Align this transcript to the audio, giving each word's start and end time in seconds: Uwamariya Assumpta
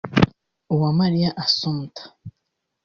Uwamariya 0.73 1.29
Assumpta 1.43 2.01